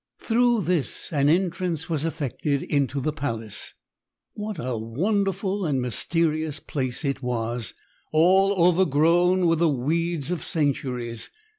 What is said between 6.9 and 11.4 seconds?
it was, all overgrown with the weeds of centuries!